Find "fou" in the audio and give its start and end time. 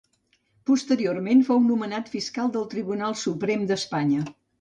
1.49-1.59